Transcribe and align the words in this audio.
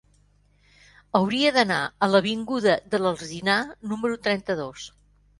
Hauria 1.17 1.49
d'anar 1.57 1.77
a 1.85 2.09
l'avinguda 2.13 2.77
de 2.93 3.01
l'Alzinar 3.03 3.59
número 3.91 4.17
trenta-dos. 4.29 4.87